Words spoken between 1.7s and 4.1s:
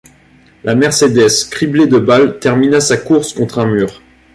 de balles, termina sa course contre un mur.